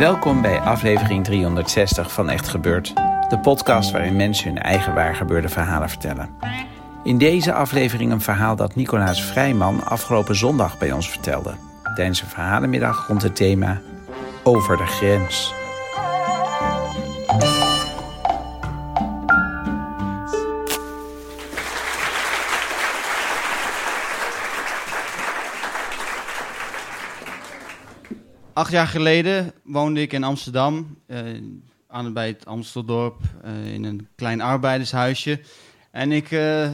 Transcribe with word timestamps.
Welkom 0.00 0.42
bij 0.42 0.60
aflevering 0.60 1.24
360 1.24 2.12
van 2.12 2.30
Echt 2.30 2.48
Gebeurd, 2.48 2.94
de 3.28 3.38
podcast 3.42 3.90
waarin 3.90 4.16
mensen 4.16 4.48
hun 4.48 4.62
eigen 4.62 4.94
waargebeurde 4.94 5.48
verhalen 5.48 5.88
vertellen. 5.88 6.28
In 7.04 7.18
deze 7.18 7.52
aflevering 7.52 8.12
een 8.12 8.20
verhaal 8.20 8.56
dat 8.56 8.74
Nicolaas 8.74 9.22
Vrijman 9.22 9.84
afgelopen 9.84 10.36
zondag 10.36 10.78
bij 10.78 10.92
ons 10.92 11.10
vertelde, 11.10 11.54
tijdens 11.94 12.22
een 12.22 12.28
verhalenmiddag 12.28 13.06
rond 13.08 13.22
het 13.22 13.36
thema 13.36 13.80
Over 14.42 14.76
de 14.76 14.86
grens. 14.86 15.54
Acht 28.60 28.72
jaar 28.72 28.86
geleden 28.86 29.52
woonde 29.62 30.00
ik 30.00 30.12
in 30.12 30.24
Amsterdam, 30.24 30.98
eh, 31.06 31.18
aan, 31.86 32.12
bij 32.12 32.26
het 32.26 32.46
Amsteldorp, 32.46 33.20
eh, 33.42 33.72
in 33.72 33.84
een 33.84 34.08
klein 34.14 34.40
arbeidershuisje. 34.40 35.40
En 35.90 36.12
ik, 36.12 36.30
eh, 36.30 36.70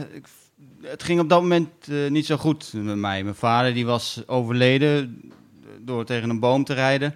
het 0.81 1.03
ging 1.03 1.19
op 1.19 1.29
dat 1.29 1.41
moment 1.41 1.87
niet 2.09 2.25
zo 2.25 2.37
goed 2.37 2.73
met 2.73 2.95
mij. 2.95 3.23
Mijn 3.23 3.35
vader 3.35 3.73
die 3.73 3.85
was 3.85 4.23
overleden 4.25 5.21
door 5.79 6.05
tegen 6.05 6.29
een 6.29 6.39
boom 6.39 6.63
te 6.63 6.73
rijden. 6.73 7.15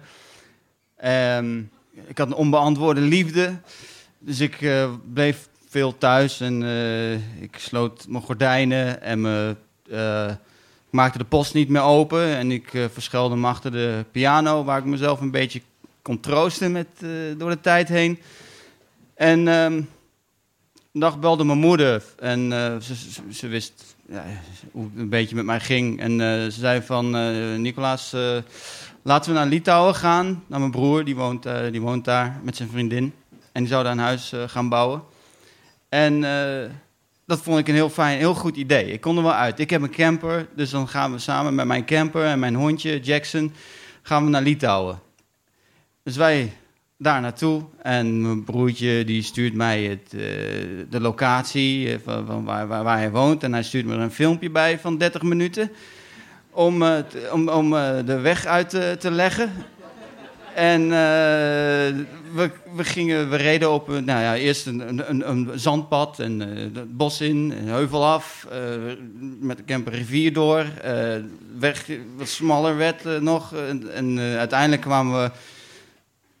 Ehm, 0.96 1.58
ik 2.06 2.18
had 2.18 2.26
een 2.26 2.34
onbeantwoorde 2.34 3.00
liefde, 3.00 3.60
dus 4.18 4.40
ik 4.40 4.86
bleef 5.12 5.48
veel 5.68 5.98
thuis 5.98 6.40
en 6.40 6.62
ik 7.40 7.56
sloot 7.58 8.06
mijn 8.08 8.24
gordijnen 8.24 9.02
en 9.02 9.26
ik 9.86 10.36
maakte 10.92 11.18
de 11.18 11.24
post 11.24 11.54
niet 11.54 11.68
meer 11.68 11.82
open 11.82 12.36
en 12.36 12.50
ik 12.50 12.74
eh, 12.74 12.84
verschuilde 12.92 13.36
me 13.36 13.46
achter 13.46 13.72
de 13.72 14.04
piano, 14.10 14.64
waar 14.64 14.78
ik 14.78 14.84
mezelf 14.84 15.20
een 15.20 15.30
beetje 15.30 15.62
kon 16.02 16.20
troosten 16.20 16.72
met, 16.72 16.86
eh, 17.00 17.08
door 17.38 17.50
de 17.50 17.60
tijd 17.60 17.88
heen. 17.88 18.18
En 19.14 19.48
ehm, 19.48 19.72
een 20.92 21.00
dag 21.00 21.18
belde 21.18 21.44
mijn 21.44 21.58
moeder 21.58 22.02
en 22.18 22.52
eh, 22.52 22.76
ze, 22.80 22.94
ze, 23.30 23.46
wist 23.46 23.96
ja, 24.08 24.24
hoe 24.72 24.84
het 24.84 25.00
een 25.00 25.08
beetje 25.08 25.34
met 25.34 25.44
mij 25.44 25.60
ging. 25.60 26.00
En 26.00 26.18
ze 26.52 26.60
zei 26.60 26.82
van, 26.82 27.10
Nicolaas, 27.62 28.16
laten 29.02 29.32
we 29.32 29.38
naar 29.38 29.46
Litouwen 29.46 29.94
gaan, 29.94 30.44
naar 30.46 30.58
mijn 30.58 30.70
broer, 30.70 31.04
die 31.04 31.16
woont, 31.16 31.46
die 31.70 31.80
woont 31.80 32.04
daar 32.04 32.40
met 32.42 32.56
zijn 32.56 32.68
vriendin. 32.68 33.14
En 33.52 33.62
die 33.62 33.68
zou 33.72 33.82
daar 33.82 33.92
een 33.92 33.98
huis 33.98 34.32
gaan 34.46 34.68
bouwen. 34.68 35.02
En 35.88 36.24
dat 37.26 37.40
vond 37.40 37.58
ik 37.58 37.68
een 37.68 37.74
heel 37.74 37.90
fijn, 37.90 38.18
heel 38.18 38.34
goed 38.34 38.56
idee. 38.56 38.92
Ik 38.92 39.00
kon 39.00 39.16
er 39.16 39.22
wel 39.22 39.32
uit. 39.32 39.58
Ik 39.58 39.70
heb 39.70 39.82
een 39.82 39.90
camper, 39.90 40.48
dus 40.54 40.70
dan 40.70 40.88
gaan 40.88 41.12
we 41.12 41.18
samen 41.18 41.54
met 41.54 41.66
mijn 41.66 41.84
camper 41.84 42.24
en 42.24 42.38
mijn 42.38 42.54
hondje 42.54 43.00
Jackson 43.00 43.52
gaan 44.02 44.24
we 44.24 44.30
naar 44.30 44.42
Litouwen. 44.42 45.00
Dus 46.02 46.16
wij 46.16 46.52
daar 47.02 47.20
naartoe 47.20 47.62
en 47.82 48.22
mijn 48.22 48.44
broertje 48.44 49.04
die 49.04 49.22
stuurt 49.22 49.54
mij 49.54 49.82
het, 49.82 50.14
eh, 50.14 50.20
de 50.90 51.00
locatie 51.00 51.92
eh, 51.92 51.98
van, 52.04 52.44
waar, 52.44 52.66
waar, 52.66 52.96
hij 52.96 53.10
woont 53.10 53.42
en 53.42 53.52
hij 53.52 53.62
stuurt 53.62 53.86
me 53.86 53.94
er 53.94 54.00
een 54.00 54.10
filmpje 54.10 54.50
bij 54.50 54.78
van 54.78 54.98
30 54.98 55.22
minuten 55.22 55.70
om, 56.50 56.84
om, 57.32 57.48
om 57.48 57.76
eh, 57.76 57.96
de 58.06 58.20
weg 58.20 58.46
uit 58.46 58.70
te 59.00 59.10
leggen. 59.10 59.52
En 60.54 60.82
eh, 60.82 60.88
we, 62.34 62.50
we, 62.76 62.84
gingen, 62.84 63.30
we 63.30 63.36
reden 63.36 63.72
op 63.72 63.88
nou 63.88 64.04
ja, 64.04 64.36
eerst 64.36 64.66
een, 64.66 65.10
een, 65.10 65.28
een, 65.30 65.50
zandpad 65.54 66.18
en 66.18 66.42
eh, 66.42 66.62
het 66.74 66.96
bos 66.96 67.20
in, 67.20 67.54
een 67.58 67.68
heuvel 67.68 68.06
af, 68.06 68.46
eh, 68.50 68.58
met 69.40 69.56
de 69.56 69.64
camper 69.64 69.92
rivier 69.92 70.32
door. 70.32 70.66
weg 71.58 71.86
wat 72.16 72.28
smaller 72.28 72.76
werd 72.76 73.20
nog. 73.20 73.54
En, 73.54 73.94
en 73.94 74.18
uiteindelijk 74.18 74.82
kwamen 74.82 75.22
we 75.22 75.30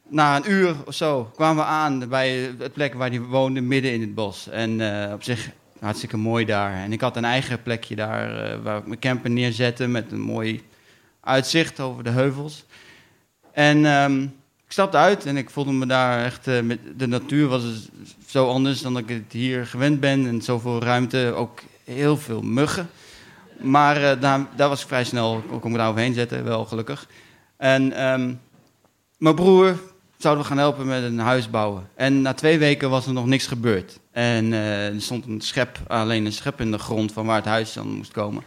na 0.08 0.36
een 0.36 0.50
uur 0.50 0.76
of 0.86 0.94
zo 0.94 1.30
kwamen 1.34 1.64
we 1.64 1.70
aan 1.70 2.08
bij 2.08 2.54
het 2.58 2.72
plek 2.72 2.94
waar 2.94 3.10
hij 3.10 3.20
woonde, 3.20 3.60
midden 3.60 3.92
in 3.92 4.00
het 4.00 4.14
bos. 4.14 4.48
En 4.48 4.72
op 5.12 5.22
zich 5.22 5.50
hartstikke 5.80 6.16
mooi 6.16 6.44
daar. 6.44 6.74
En 6.74 6.92
ik 6.92 7.00
had 7.00 7.16
een 7.16 7.24
eigen 7.24 7.62
plekje 7.62 7.94
daar 7.94 8.62
waar 8.62 8.78
ik 8.78 8.86
mijn 8.86 9.00
camper 9.00 9.30
neerzette 9.30 9.86
met 9.86 10.12
een 10.12 10.20
mooi 10.20 10.62
uitzicht 11.20 11.80
over 11.80 12.04
de 12.04 12.10
heuvels. 12.10 12.64
En 13.52 13.86
ehm, 13.86 14.22
ik 14.66 14.72
stapte 14.78 14.96
uit 14.96 15.26
en 15.26 15.36
ik 15.36 15.50
voelde 15.50 15.72
me 15.72 15.86
daar 15.86 16.24
echt... 16.24 16.46
eh, 16.46 16.60
met, 16.60 16.78
de 16.96 17.06
natuur 17.06 17.48
was 17.48 17.62
dus 17.62 17.88
zo 18.26 18.48
anders 18.48 18.82
dan 18.82 18.92
dat 18.92 19.02
ik 19.02 19.08
het 19.08 19.32
hier 19.32 19.66
gewend 19.66 20.00
ben. 20.00 20.26
En 20.26 20.42
zoveel 20.42 20.82
ruimte, 20.82 21.32
ook 21.36 21.60
heel 21.84 22.16
veel 22.16 22.42
muggen. 22.42 22.90
Maar 23.60 23.96
eh, 23.96 24.20
daar, 24.20 24.46
daar 24.56 24.68
was 24.68 24.80
ik 24.82 24.88
vrij 24.88 25.04
snel, 25.04 25.42
kon 25.48 25.56
ik 25.56 25.64
me 25.64 25.76
daar 25.76 25.88
overheen 25.88 26.14
zetten, 26.14 26.44
wel 26.44 26.64
gelukkig. 26.64 27.08
En 27.56 27.92
ehm, 27.92 28.32
mijn 29.16 29.34
broer 29.34 29.76
zouden 30.16 30.42
we 30.42 30.48
gaan 30.48 30.58
helpen 30.58 30.86
met 30.86 31.02
een 31.02 31.18
huis 31.18 31.50
bouwen. 31.50 31.88
En 31.94 32.22
na 32.22 32.34
twee 32.34 32.58
weken 32.58 32.90
was 32.90 33.06
er 33.06 33.12
nog 33.12 33.26
niks 33.26 33.46
gebeurd. 33.46 33.98
En 34.10 34.52
eh, 34.52 34.86
er 34.86 35.02
stond 35.02 35.26
een 35.26 35.40
schep, 35.40 35.78
alleen 35.86 36.24
een 36.24 36.32
schep 36.32 36.60
in 36.60 36.70
de 36.70 36.78
grond 36.78 37.12
van 37.12 37.26
waar 37.26 37.36
het 37.36 37.44
huis 37.44 37.72
dan 37.72 37.88
moest 37.88 38.12
komen. 38.12 38.42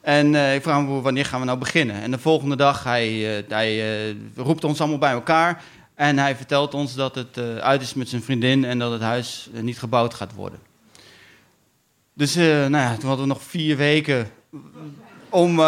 En 0.00 0.34
eh, 0.34 0.54
ik 0.54 0.62
vraag 0.62 0.82
me 0.82 1.00
wanneer 1.00 1.24
gaan 1.24 1.40
we 1.40 1.46
nou 1.46 1.58
beginnen? 1.58 2.02
En 2.02 2.10
de 2.10 2.18
volgende 2.18 2.56
dag, 2.56 2.84
hij, 2.84 3.38
eh, 3.38 3.44
hij 3.48 4.08
eh, 4.08 4.14
roept 4.36 4.64
ons 4.64 4.80
allemaal 4.80 4.98
bij 4.98 5.12
elkaar. 5.12 5.62
En 5.94 6.18
hij 6.18 6.36
vertelt 6.36 6.74
ons 6.74 6.94
dat 6.94 7.14
het 7.14 7.38
uit 7.60 7.82
is 7.82 7.94
met 7.94 8.08
zijn 8.08 8.22
vriendin 8.22 8.64
en 8.64 8.78
dat 8.78 8.92
het 8.92 9.00
huis 9.00 9.48
niet 9.52 9.78
gebouwd 9.78 10.14
gaat 10.14 10.34
worden. 10.34 10.58
Dus 12.14 12.34
nou 12.34 12.70
ja, 12.70 12.96
toen 12.96 13.08
hadden 13.08 13.26
we 13.26 13.32
nog 13.32 13.42
vier 13.42 13.76
weken 13.76 14.30
om 15.28 15.60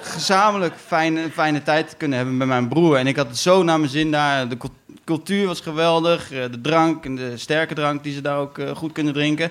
gezamenlijk 0.00 0.74
fijne, 0.86 1.30
fijne 1.30 1.62
tijd 1.62 1.88
te 1.88 1.96
kunnen 1.96 2.16
hebben 2.16 2.36
met 2.36 2.48
mijn 2.48 2.68
broer. 2.68 2.96
En 2.96 3.06
ik 3.06 3.16
had 3.16 3.26
het 3.26 3.38
zo 3.38 3.62
naar 3.62 3.78
mijn 3.78 3.90
zin 3.90 4.10
daar. 4.10 4.48
De 4.48 4.56
cult- 4.56 4.72
cultuur 5.04 5.46
was 5.46 5.60
geweldig. 5.60 6.28
de 6.28 6.60
drank 6.62 7.04
en 7.04 7.16
de 7.16 7.36
sterke 7.36 7.74
drank 7.74 8.02
die 8.02 8.14
ze 8.14 8.20
daar 8.20 8.38
ook 8.38 8.60
goed 8.74 8.92
kunnen 8.92 9.12
drinken. 9.12 9.50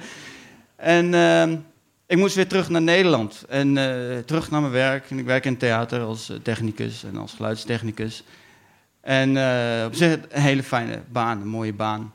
En 0.80 1.14
eh, 1.14 1.58
ik 2.10 2.18
moest 2.18 2.36
weer 2.36 2.48
terug 2.48 2.70
naar 2.70 2.82
Nederland. 2.82 3.46
En 3.50 3.78
eh, 3.78 4.18
terug 4.18 4.52
naar 4.52 4.62
mijn 4.62 4.74
werk. 4.74 5.10
En 5.10 5.20
ik 5.20 5.26
werk 5.26 5.46
in 5.46 5.58
theater 5.58 6.02
als 6.02 6.30
eh, 6.30 6.38
technicus 6.44 7.04
en 7.04 7.18
als 7.18 7.34
geluidstechnicus. 7.34 8.24
En 9.02 9.38
eh, 9.38 9.86
op 9.86 9.96
zich 9.96 10.18
een 10.30 10.42
hele 10.42 10.64
fijne 10.64 11.02
baan, 11.12 11.42
een 11.42 11.48
mooie 11.48 11.74
baan. 11.74 12.14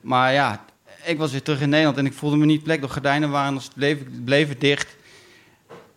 Maar 0.00 0.32
ja, 0.32 0.64
ik 1.04 1.18
was 1.18 1.30
weer 1.30 1.42
terug 1.42 1.60
in 1.60 1.68
Nederland 1.68 1.96
en 1.96 2.06
ik 2.06 2.12
voelde 2.12 2.36
me 2.36 2.44
niet 2.44 2.62
plek. 2.62 2.80
De 2.80 2.88
gordijnen 2.88 3.30
waren 3.30 3.54
nog 3.54 3.74
bleven, 3.74 4.22
bleven 4.24 4.58
dicht. 4.58 4.96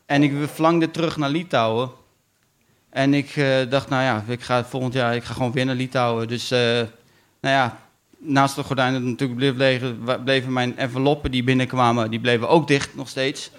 En 0.05 0.23
ik 0.23 0.33
verlangde 0.53 0.91
terug 0.91 1.17
naar 1.17 1.29
Litouwen. 1.29 1.91
En 2.89 3.13
ik 3.13 3.33
dacht, 3.69 3.89
nou 3.89 4.03
ja, 4.03 4.23
ik 4.27 4.41
ga 4.41 4.65
volgend 4.65 4.93
jaar 4.93 5.15
ik 5.15 5.23
ga 5.23 5.33
gewoon 5.33 5.51
weer 5.51 5.65
naar 5.65 5.75
Litouwen. 5.75 6.27
Dus, 6.27 6.49
nou 6.49 6.89
ja, 7.39 7.79
naast 8.21 8.55
de 8.55 8.63
gordijnen 8.63 9.09
natuurlijk 9.09 9.55
bleef 9.55 9.79
bleven 10.23 10.53
mijn 10.53 10.77
enveloppen 10.77 11.31
die 11.31 11.43
binnenkwamen, 11.43 12.09
die 12.09 12.19
bleven 12.19 12.49
ook 12.49 12.67
dicht 12.67 12.95
nog 12.95 13.09
steeds. 13.09 13.51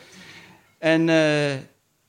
En 0.78 1.08
eh, 1.08 1.54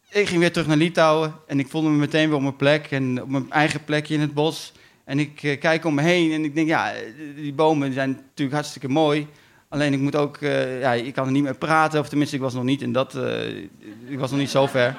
ik 0.10 0.28
ging 0.28 0.40
weer 0.40 0.52
terug 0.52 0.68
naar 0.68 0.78
Litouwen 0.78 1.34
en 1.48 1.60
ik 1.60 1.68
voelde 1.68 1.90
me 1.90 1.98
meteen 1.98 2.28
weer 2.28 2.36
op 2.36 2.42
mijn 2.42 2.56
plek 2.56 2.88
en 2.92 3.22
op 3.22 3.30
mijn 3.30 3.52
eigen 3.52 3.84
plekje 3.84 4.14
in 4.14 4.22
het 4.22 4.34
bos. 4.34 4.72
En 5.06 5.20
ik 5.20 5.44
eh, 5.44 5.60
kijk 5.60 5.86
om 5.86 5.94
me 5.94 6.02
heen 6.02 6.32
en 6.32 6.44
ik 6.44 6.56
denk, 6.56 6.68
ja, 6.68 6.92
die 7.36 7.54
bomen 7.54 7.94
zijn 7.94 8.10
natuurlijk 8.10 8.56
hartstikke 8.56 8.90
mooi. 8.90 9.28
Alleen 9.70 9.94
ik 9.94 10.00
moet 10.00 10.16
ook, 10.16 10.38
eh, 10.38 10.80
ja, 10.80 10.94
ik 10.94 11.14
kan 11.14 11.26
er 11.26 11.32
niet 11.32 11.44
meer 11.44 11.58
praten, 11.58 12.00
of 12.00 12.10
tenminste, 12.10 12.36
ik 12.36 12.42
was 12.42 12.54
nog 12.54 12.64
niet 12.64 12.82
in 12.82 12.92
dat, 12.92 13.18
ik 14.08 14.20
was 14.20 14.30
nog 14.30 14.40
niet 14.40 14.50
zo 14.50 14.68
ver. 14.68 14.96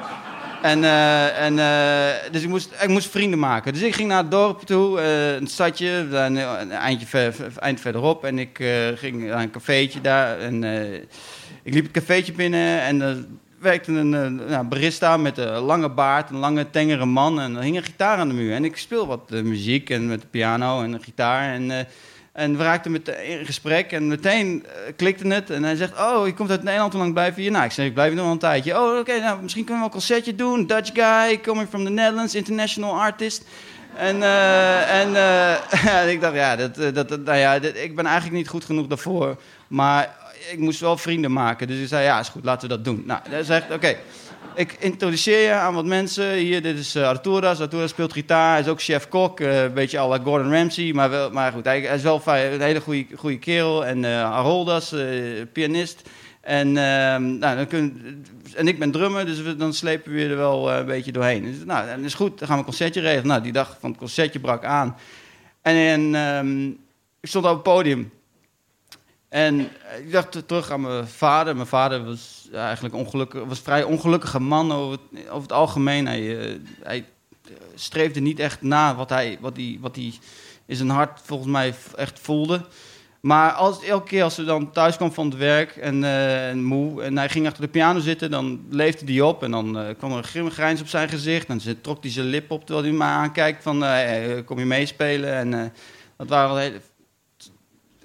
En, 0.64 0.84
eh, 0.84 1.44
en, 1.44 1.58
eh, 1.58 2.32
dus 2.32 2.42
ik 2.42 2.48
moest, 2.48 2.70
ik 2.82 2.88
moest 2.88 3.10
vrienden 3.10 3.38
maken. 3.38 3.72
Dus 3.72 3.82
ik 3.82 3.94
ging 3.94 4.08
naar 4.08 4.22
het 4.22 4.30
dorp 4.30 4.60
toe, 4.60 5.00
eh, 5.00 5.34
een 5.34 5.46
stadje, 5.46 5.88
een, 5.88 6.36
een 6.36 6.70
eindje 6.70 7.32
eind 7.58 7.80
verderop. 7.80 8.24
En 8.24 8.38
ik 8.38 8.64
ging 8.94 9.24
naar 9.24 9.42
een 9.42 9.50
cafeetje 9.50 10.00
daar. 10.00 10.38
En 10.38 10.64
ik 11.62 11.74
liep 11.74 11.82
het 11.82 11.92
cafeetje 11.92 12.32
binnen 12.32 12.80
en 12.80 13.00
er 13.00 13.24
werkte 13.58 13.92
een 13.92 14.34
nou, 14.34 14.64
barista 14.64 15.16
met 15.16 15.38
een 15.38 15.58
lange 15.58 15.88
baard, 15.88 16.30
een 16.30 16.36
lange 16.36 16.70
tengere 16.70 17.04
man. 17.04 17.40
En 17.40 17.56
er 17.56 17.62
hing 17.62 17.76
een 17.76 17.82
gitaar 17.82 18.18
aan 18.18 18.28
de 18.28 18.34
muur. 18.34 18.54
En 18.54 18.64
ik 18.64 18.76
speel 18.76 19.06
wat 19.06 19.30
muziek 19.30 19.90
en 19.90 20.06
met 20.06 20.20
de 20.20 20.26
piano 20.26 20.82
en 20.82 20.92
de 20.92 20.98
gitaar. 21.02 21.54
En, 21.54 21.86
en 22.34 22.56
we 22.56 22.62
raakten 22.62 22.92
met, 22.92 23.08
in 23.08 23.46
gesprek 23.46 23.92
en 23.92 24.08
meteen 24.08 24.64
eh, 24.66 24.92
klikte 24.96 25.26
het. 25.28 25.50
En 25.50 25.64
hij 25.64 25.76
zegt, 25.76 26.00
oh, 26.00 26.26
je 26.26 26.34
komt 26.34 26.50
uit 26.50 26.62
Nederland, 26.62 26.92
hoe 26.92 27.02
lang 27.02 27.12
blijf 27.12 27.36
je? 27.36 27.50
Nou, 27.50 27.64
ik 27.64 27.70
zeg, 27.70 27.86
ik 27.86 27.94
blijf 27.94 28.14
nog 28.14 28.22
wel 28.22 28.32
een 28.32 28.38
tijdje. 28.38 28.80
Oh, 28.80 28.98
oké, 28.98 29.20
nou, 29.20 29.42
misschien 29.42 29.64
kunnen 29.64 29.82
we 29.82 29.90
wel 29.90 30.00
een 30.00 30.06
concertje 30.06 30.34
doen. 30.34 30.66
Dutch 30.66 30.90
guy, 30.94 31.40
coming 31.40 31.68
from 31.68 31.84
the 31.84 31.90
Netherlands, 31.90 32.34
international 32.34 33.00
artist. 33.00 33.44
En, 33.96 34.22
eh, 34.22 35.00
en 35.00 35.16
eh, 35.16 36.10
ik 36.14 36.20
dacht, 36.20 36.34
ja, 36.34 36.56
dat, 36.56 36.94
dat, 36.94 37.08
nou 37.08 37.38
ja 37.38 37.54
ik 37.54 37.96
ben 37.96 38.06
eigenlijk 38.06 38.36
niet 38.36 38.48
goed 38.48 38.64
genoeg 38.64 38.86
daarvoor. 38.86 39.36
Maar 39.68 40.16
ik 40.50 40.58
moest 40.58 40.80
wel 40.80 40.96
vrienden 40.96 41.32
maken. 41.32 41.66
Dus 41.66 41.80
ik 41.80 41.88
zei, 41.88 42.04
ja, 42.04 42.20
is 42.20 42.28
goed, 42.28 42.44
laten 42.44 42.68
we 42.68 42.74
dat 42.74 42.84
doen. 42.84 43.02
Nou, 43.06 43.20
hij 43.28 43.42
zegt, 43.42 43.72
oké, 43.72 43.96
ik 44.54 44.76
introduceer 44.78 45.40
je 45.40 45.52
aan 45.52 45.74
wat 45.74 45.84
mensen. 45.84 46.32
Hier, 46.34 46.62
dit 46.62 46.78
is 46.78 46.96
uh, 46.96 47.08
Arturas. 47.08 47.60
Arturas 47.60 47.90
speelt 47.90 48.12
gitaar. 48.12 48.50
Hij 48.50 48.60
is 48.60 48.68
ook 48.68 48.82
chef-kok. 48.82 49.40
eh, 49.40 49.62
een 49.62 49.72
beetje 49.72 49.98
à 49.98 50.08
la 50.08 50.18
Gordon 50.18 50.52
Ramsay. 50.52 50.92
Maar, 50.92 51.10
wel, 51.10 51.30
maar 51.30 51.52
goed, 51.52 51.64
hij, 51.64 51.80
is 51.80 52.02
wel 52.02 52.22
een 52.26 52.60
hele 52.60 52.80
goede, 52.80 53.06
goede 53.16 53.38
kerel. 53.38 53.86
En 53.86 54.04
eh 54.04 54.30
Haroldas, 54.30 54.92
eh, 54.92 55.08
pianist. 55.52 56.02
En, 56.44 56.76
ehm, 56.76 57.38
nou, 57.38 57.56
dan 57.56 57.66
kun, 57.66 58.02
en 58.54 58.68
ik 58.68 58.78
ben 58.78 58.90
drummer, 58.90 59.26
dus 59.26 59.40
we, 59.40 59.56
dan 59.56 59.74
slepen 59.74 60.12
we 60.12 60.26
er 60.26 60.36
wel 60.36 60.70
eh, 60.70 60.78
een 60.78 60.86
beetje 60.86 61.12
doorheen. 61.12 61.44
Dus, 61.44 61.64
nou, 61.64 61.86
dat 61.86 61.98
is 61.98 62.14
goed, 62.14 62.38
dan 62.38 62.48
gaan 62.48 62.56
we 62.56 62.62
een 62.62 62.68
concertje 62.68 63.00
regelen. 63.00 63.26
Nou, 63.26 63.42
die 63.42 63.52
dag 63.52 63.76
van 63.80 63.90
het 63.90 63.98
concertje 63.98 64.40
brak 64.40 64.64
aan. 64.64 64.96
En, 65.62 65.76
en 65.76 66.14
ehm, 66.14 66.66
ik 67.20 67.28
stond 67.28 67.44
op 67.44 67.52
het 67.52 67.62
podium. 67.62 68.12
En 69.34 69.58
eh, 69.60 69.98
ik 69.98 70.12
dacht 70.12 70.48
terug 70.48 70.70
aan 70.70 70.80
mijn 70.80 71.06
vader. 71.06 71.54
Mijn 71.54 71.66
vader 71.66 72.04
was 72.04 72.48
eigenlijk 72.52 72.94
ongelukkig, 72.94 73.44
was 73.44 73.58
een 73.58 73.64
vrij 73.64 73.82
ongelukkige 73.82 74.40
man 74.40 74.72
over 74.72 74.98
het, 75.12 75.28
over 75.28 75.42
het 75.42 75.52
algemeen. 75.52 76.06
Hij, 76.06 76.38
eh, 76.38 76.54
hij 76.82 77.04
streefde 77.74 78.20
niet 78.20 78.38
echt 78.38 78.62
na 78.62 78.94
wat 78.94 79.08
hij, 79.08 79.38
wat, 79.40 79.56
hij, 79.56 79.78
wat 79.80 79.96
hij 79.96 80.12
in 80.66 80.76
zijn 80.76 80.88
hart 80.88 81.20
volgens 81.22 81.50
mij 81.50 81.74
echt 81.96 82.20
voelde. 82.20 82.64
Maar 83.20 83.52
als, 83.52 83.84
elke 83.84 84.06
keer 84.06 84.22
als 84.22 84.36
hij 84.36 84.46
dan 84.46 84.70
thuis 84.72 84.96
kwam 84.96 85.12
van 85.12 85.26
het 85.26 85.36
werk 85.36 85.76
en, 85.76 86.04
eh, 86.04 86.54
moe... 86.54 87.02
en 87.02 87.18
hij 87.18 87.28
ging 87.28 87.46
achter 87.46 87.62
de 87.62 87.68
piano 87.68 88.00
zitten, 88.00 88.30
dan 88.30 88.64
leefde 88.70 89.12
hij 89.12 89.20
op... 89.20 89.42
en 89.42 89.50
dan 89.50 89.78
eh, 89.78 89.94
kwam 89.98 90.10
er 90.10 90.16
een 90.16 90.24
grimmig 90.24 90.52
grijns 90.52 90.80
op 90.80 90.88
zijn 90.88 91.08
gezicht... 91.08 91.48
en 91.48 91.80
trok 91.80 92.02
hij 92.02 92.12
zijn 92.12 92.26
lip 92.26 92.50
op 92.50 92.66
terwijl 92.66 92.86
hij 92.86 92.96
me 92.96 93.04
aankijkt 93.04 93.62
van... 93.62 93.84
eh, 93.84 94.38
eh, 94.38 94.44
kom 94.44 94.58
je 94.58 94.64
meespelen? 94.64 95.34
En 95.34 95.54
eh, 95.54 95.66
dat 96.16 96.28
waren 96.28 96.48
wel 96.48 96.58
hele, 96.58 96.80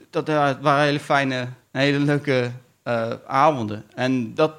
dat 0.10 0.28
waren 0.62 0.84
hele 0.84 1.00
fijne, 1.00 1.48
hele 1.72 2.00
leuke 2.00 2.52
eh, 2.84 3.12
avonden. 3.28 3.84
En 3.96 4.34
dat 4.34 4.54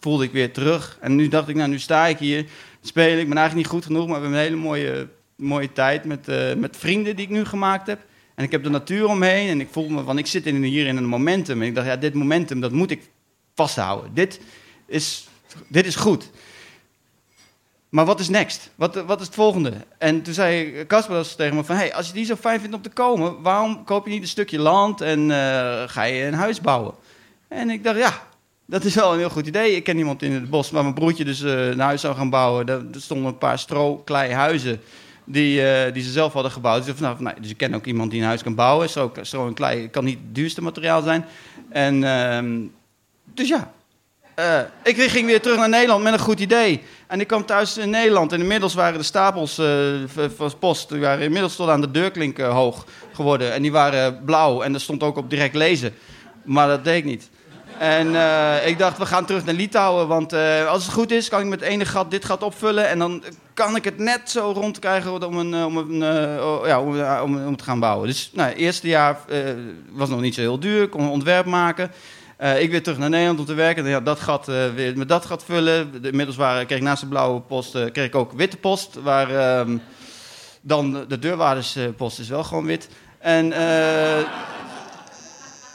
voelde 0.00 0.24
ik 0.24 0.32
weer 0.32 0.52
terug. 0.52 0.98
En 1.00 1.14
nu 1.14 1.28
dacht 1.28 1.48
ik, 1.48 1.54
nou, 1.54 1.70
nu 1.70 1.78
sta 1.78 2.06
ik 2.06 2.18
hier, 2.18 2.46
spelen. 2.82 3.20
Ik 3.20 3.28
ben 3.28 3.36
eigenlijk 3.36 3.54
niet 3.54 3.74
goed 3.76 3.84
genoeg, 3.84 4.06
maar 4.06 4.16
we 4.16 4.22
hebben 4.22 4.38
een 4.38 4.44
hele 4.44 4.62
mooie, 4.62 5.08
mooie 5.36 5.72
tijd 5.72 6.04
met, 6.04 6.28
eh, 6.28 6.54
met 6.54 6.76
vrienden 6.76 7.16
die 7.16 7.24
ik 7.24 7.30
nu 7.30 7.44
gemaakt 7.44 7.86
heb. 7.86 8.00
En 8.34 8.44
ik 8.44 8.50
heb 8.50 8.62
de 8.62 8.70
natuur 8.70 9.06
omheen 9.06 9.48
en 9.48 9.60
ik 9.60 9.68
voel 9.70 9.88
me 9.88 10.02
van, 10.02 10.18
ik 10.18 10.26
zit 10.26 10.46
in, 10.46 10.62
hier 10.62 10.86
in 10.86 10.96
een 10.96 11.06
momentum. 11.06 11.60
En 11.60 11.66
ik 11.66 11.74
dacht, 11.74 11.86
ja, 11.86 11.96
dit 11.96 12.14
momentum, 12.14 12.60
dat 12.60 12.72
moet 12.72 12.90
ik 12.90 13.10
vasthouden. 13.54 14.14
Dit 14.14 14.40
is, 14.86 15.28
dit 15.68 15.86
is 15.86 15.96
goed. 15.96 16.30
Maar 17.94 18.04
wat 18.04 18.20
is 18.20 18.28
next? 18.28 18.70
Wat, 18.74 18.94
wat 18.94 19.20
is 19.20 19.26
het 19.26 19.34
volgende? 19.34 19.72
En 19.98 20.22
toen 20.22 20.34
zei 20.34 20.86
Casper 20.86 21.34
tegen 21.36 21.56
me 21.56 21.64
van... 21.64 21.76
Hey, 21.76 21.94
als 21.94 22.06
je 22.06 22.12
die 22.12 22.24
zo 22.24 22.36
fijn 22.36 22.60
vindt 22.60 22.76
om 22.76 22.82
te 22.82 22.88
komen... 22.88 23.42
waarom 23.42 23.84
koop 23.84 24.06
je 24.06 24.12
niet 24.12 24.22
een 24.22 24.28
stukje 24.28 24.58
land 24.58 25.00
en 25.00 25.30
eh, 25.30 25.82
ga 25.86 26.02
je 26.02 26.24
een 26.24 26.34
huis 26.34 26.60
bouwen? 26.60 26.94
En 27.48 27.70
ik 27.70 27.84
dacht, 27.84 27.96
ja, 27.96 28.22
dat 28.66 28.84
is 28.84 28.94
wel 28.94 29.12
een 29.12 29.18
heel 29.18 29.30
goed 29.30 29.46
idee. 29.46 29.76
Ik 29.76 29.84
ken 29.84 29.98
iemand 29.98 30.22
in 30.22 30.32
het 30.32 30.50
bos 30.50 30.70
waar 30.70 30.82
mijn 30.82 30.94
broertje 30.94 31.24
dus 31.24 31.42
eh, 31.42 31.66
een 31.66 31.80
huis 31.80 32.00
zou 32.00 32.14
gaan 32.14 32.30
bouwen. 32.30 32.66
Daar, 32.66 32.82
stonden 32.90 33.26
een 33.26 33.38
paar 33.38 33.58
stro-klei 33.58 34.32
huizen 34.32 34.80
die, 35.24 35.66
eh, 35.66 35.92
die 35.92 36.02
ze 36.02 36.10
zelf 36.10 36.32
hadden 36.32 36.52
gebouwd. 36.52 36.84
Dus, 36.84 36.96
dacht, 36.96 37.20
nou, 37.20 37.40
dus 37.40 37.50
ik 37.50 37.56
ken 37.56 37.74
ook 37.74 37.86
iemand 37.86 38.10
die 38.10 38.20
een 38.20 38.26
huis 38.26 38.42
kan 38.42 38.54
bouwen. 38.54 38.88
Stro, 38.88 39.12
stro 39.20 39.46
en 39.46 39.54
klei 39.54 39.90
kan 39.90 40.04
niet 40.04 40.18
het 40.24 40.34
duurste 40.34 40.62
materiaal 40.62 41.02
zijn. 41.02 41.24
En 41.68 42.04
ehm, 42.04 42.60
dus 43.34 43.48
ja, 43.48 43.72
eh, 44.34 44.58
ik 44.82 45.10
ging 45.10 45.26
weer 45.26 45.40
terug 45.40 45.56
naar 45.58 45.68
Nederland 45.68 46.02
met 46.02 46.12
een 46.12 46.18
goed 46.18 46.40
idee. 46.40 46.82
En 47.06 47.20
ik 47.20 47.26
kwam 47.26 47.46
thuis 47.46 47.78
in 47.78 47.90
Nederland. 47.90 48.32
En 48.32 48.40
inmiddels 48.40 48.74
waren 48.74 48.98
de 48.98 49.04
stapels 49.04 49.54
v- 49.54 50.28
van 50.36 50.58
post 50.58 50.88
die 50.88 51.00
waren 51.00 51.24
inmiddels 51.24 51.56
tot 51.56 51.68
aan 51.68 51.80
de 51.80 51.90
deurklink 51.90 52.38
eh, 52.38 52.52
hoog 52.52 52.84
geworden. 53.12 53.52
En 53.52 53.62
die 53.62 53.72
waren 53.72 54.24
blauw. 54.24 54.62
En 54.62 54.74
er 54.74 54.80
stond 54.80 55.02
ook 55.02 55.16
op 55.16 55.30
direct 55.30 55.54
lezen. 55.54 55.94
Maar 56.44 56.68
dat 56.68 56.84
deed 56.84 56.96
ik 56.96 57.04
niet. 57.04 57.30
En 57.78 58.08
ik 58.66 58.78
dacht, 58.78 58.98
we 58.98 59.06
gaan 59.06 59.24
terug 59.24 59.44
naar 59.44 59.54
Litouwen. 59.54 60.08
Want 60.08 60.32
als 60.68 60.84
het 60.84 60.92
goed 60.92 61.10
is, 61.10 61.28
kan 61.28 61.40
ik 61.40 61.46
met 61.46 61.60
ene 61.60 61.84
gat 61.84 62.10
dit 62.10 62.24
gat 62.24 62.42
opvullen. 62.42 62.88
En 62.88 62.98
dan 62.98 63.22
kan 63.54 63.76
ik 63.76 63.84
het 63.84 63.98
net 63.98 64.20
zo 64.30 64.52
rondkrijgen 64.54 65.26
om, 65.26 65.38
een, 65.38 65.64
om, 65.64 65.76
een, 65.76 66.02
oh, 66.40 66.66
ja, 66.66 66.80
om, 66.80 67.00
om, 67.22 67.46
om 67.46 67.56
te 67.56 67.64
gaan 67.64 67.80
bouwen. 67.80 68.06
Dus 68.08 68.30
nou, 68.32 68.48
het 68.48 68.58
eerste 68.58 68.88
jaar 68.88 69.18
was 69.90 70.08
nog 70.08 70.20
niet 70.20 70.34
zo 70.34 70.40
heel 70.40 70.58
duur. 70.60 70.82
Ik 70.82 70.90
kon 70.90 71.02
een 71.02 71.08
ontwerp 71.08 71.46
maken. 71.46 71.90
Eh, 72.44 72.60
ik 72.62 72.70
weer 72.70 72.82
terug 72.82 72.98
naar 72.98 73.08
Nederland 73.08 73.38
om 73.38 73.44
te 73.44 73.54
werken. 73.54 73.86
Ja, 73.86 74.00
dat 74.00 74.20
gat 74.20 74.48
eh, 74.48 74.74
weer 74.74 74.98
met 74.98 75.08
dat 75.08 75.26
gat 75.26 75.44
vullen. 75.44 76.02
De- 76.02 76.10
Inmiddels 76.10 76.36
kreeg 76.36 76.78
ik 76.78 76.82
naast 76.82 77.00
de 77.02 77.08
blauwe 77.08 77.40
post 77.40 77.74
eh, 77.74 77.84
kreeg 77.92 78.06
ik 78.06 78.14
ook 78.14 78.32
witte 78.32 78.56
post. 78.56 78.94
Waar 79.02 79.30
ehm, 79.30 79.76
dan 80.60 81.04
de 81.08 81.18
deurwaarderspost 81.18 82.18
is 82.18 82.28
wel 82.28 82.44
gewoon 82.44 82.64
wit. 82.66 82.88
En, 83.18 83.48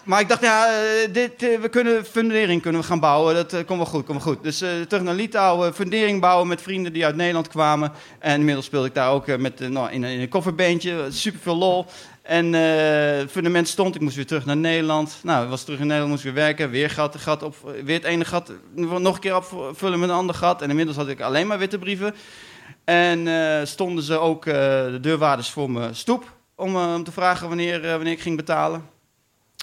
maar 0.03 0.19
ik 0.19 0.27
dacht, 0.27 0.41
ja, 0.41 0.67
dit, 1.11 1.31
we 1.61 1.67
kunnen 1.69 2.05
fundering 2.05 2.61
kunnen 2.61 2.81
we 2.81 2.87
gaan 2.87 2.99
bouwen. 2.99 3.35
Dat 3.35 3.65
komt 3.65 3.77
wel 3.79 3.85
goed, 3.85 4.05
komt 4.05 4.23
wel 4.23 4.33
goed. 4.33 4.43
Dus 4.43 4.57
terug 4.87 5.01
naar 5.03 5.15
Litouwen, 5.15 5.73
fundering 5.73 6.21
bouwen 6.21 6.47
met 6.47 6.61
vrienden 6.61 6.93
die 6.93 7.05
uit 7.05 7.15
Nederland 7.15 7.47
kwamen. 7.47 7.91
En 8.19 8.39
inmiddels 8.39 8.65
speelde 8.65 8.87
ik 8.87 8.93
daar 8.93 9.11
ook 9.11 9.37
met, 9.37 9.59
nou, 9.59 9.91
in, 9.91 10.03
in 10.03 10.19
een 10.19 10.29
kofferbeentje. 10.29 11.05
Super 11.09 11.39
veel 11.39 11.57
lol. 11.57 11.85
En 12.29 12.53
het 12.53 13.31
fundament 13.31 13.67
stond, 13.67 13.95
ik 13.95 14.01
moest 14.01 14.15
weer 14.15 14.25
terug 14.25 14.45
naar 14.45 14.57
Nederland. 14.57 15.19
Nou, 15.23 15.43
ik 15.43 15.49
was 15.49 15.63
terug 15.63 15.79
in 15.79 15.85
Nederland, 15.85 16.11
moest 16.11 16.23
weer 16.23 16.33
werken. 16.33 16.69
Weer 16.69 16.89
gat, 16.89 17.15
gat 17.17 17.43
op, 17.43 17.55
weer 17.83 17.95
het 17.95 18.03
ene 18.03 18.25
gat, 18.25 18.51
nog 18.75 19.15
een 19.15 19.21
keer 19.21 19.35
opvullen 19.35 19.99
met 19.99 20.09
een 20.09 20.15
ander 20.15 20.35
gat. 20.35 20.61
En 20.61 20.69
inmiddels 20.69 20.97
had 20.97 21.07
ik 21.07 21.21
alleen 21.21 21.47
maar 21.47 21.57
witte 21.57 21.79
brieven. 21.79 22.15
En 22.83 23.27
eh, 23.27 23.65
stonden 23.65 24.03
ze 24.03 24.17
ook 24.17 24.45
eh, 24.45 24.53
de 24.85 24.97
deurwaarders 25.01 25.49
voor 25.49 25.71
mijn 25.71 25.95
stoep 25.95 26.31
om, 26.55 26.75
om 26.75 27.03
te 27.03 27.11
vragen 27.11 27.47
wanneer, 27.47 27.81
wanneer 27.81 28.11
ik 28.11 28.21
ging 28.21 28.35
betalen. 28.35 28.89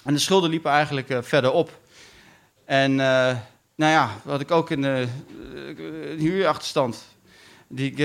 En 0.03 0.13
de 0.13 0.19
schulden 0.19 0.49
liepen 0.49 0.71
eigenlijk 0.71 1.19
verder 1.21 1.51
op. 1.51 1.79
En 2.65 2.95
nou 2.95 3.91
ja, 3.91 4.09
had 4.25 4.41
ik 4.41 4.51
ook 4.51 4.69
een, 4.69 4.83
een 4.83 6.19
huurachterstand 6.19 7.05
die 7.67 7.91
ik, 7.91 7.97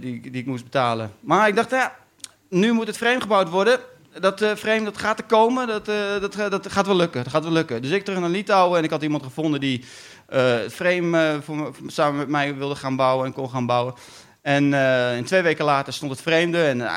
die, 0.00 0.20
die 0.20 0.40
ik 0.40 0.46
moest 0.46 0.64
betalen. 0.64 1.12
Maar 1.20 1.48
ik 1.48 1.56
dacht, 1.56 1.70
ja, 1.70 1.96
nu 2.48 2.72
moet 2.72 2.86
het 2.86 2.96
frame 2.96 3.20
gebouwd 3.20 3.48
worden. 3.48 3.80
Dat 4.20 4.40
eh, 4.40 4.54
frame 4.54 4.84
dat 4.84 4.98
gaat 4.98 5.18
er 5.18 5.24
komen, 5.24 5.66
dat, 5.66 5.88
eh, 5.88 6.20
dat, 6.20 6.50
dat 6.50 6.72
gaat 6.72 6.86
wel 6.86 6.96
lukken. 6.96 7.22
Dat 7.22 7.32
gaat 7.32 7.42
wel 7.42 7.52
lukken. 7.52 7.82
Dus 7.82 7.90
ik 7.90 8.04
terug 8.04 8.20
naar 8.20 8.28
Litouwen 8.28 8.78
en 8.78 8.84
ik 8.84 8.90
had 8.90 9.02
iemand 9.02 9.22
gevonden 9.22 9.60
die 9.60 9.84
eh, 10.28 10.58
het 10.58 10.72
frame 10.72 11.40
samen 11.86 12.16
met 12.16 12.28
mij 12.28 12.56
wilde 12.56 12.74
gaan 12.74 12.96
bouwen 12.96 13.26
en 13.26 13.32
kon 13.32 13.50
gaan 13.50 13.66
bouwen. 13.66 13.94
En 14.42 14.74
in 15.16 15.24
twee 15.24 15.42
weken 15.42 15.64
later 15.64 15.92
stond 15.92 16.10
het 16.10 16.20
vreemde 16.20 16.64
en 16.64 16.88